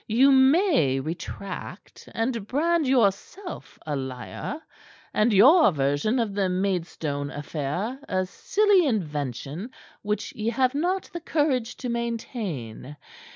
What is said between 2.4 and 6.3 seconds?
brand yourself a liar and your version